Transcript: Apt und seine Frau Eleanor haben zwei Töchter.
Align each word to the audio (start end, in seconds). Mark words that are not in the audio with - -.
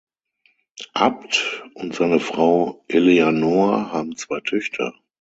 Apt 0.95 1.63
und 1.75 1.93
seine 1.93 2.19
Frau 2.19 2.83
Eleanor 2.87 3.93
haben 3.93 4.15
zwei 4.15 4.39
Töchter. 4.39 4.95